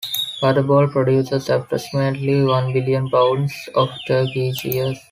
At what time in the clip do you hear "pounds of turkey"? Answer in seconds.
3.07-4.49